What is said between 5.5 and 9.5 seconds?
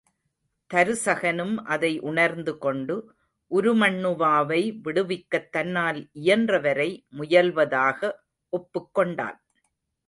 தன்னால் இயன்றவரை முயல்வதாக ஒப்புக் கொண்டான்.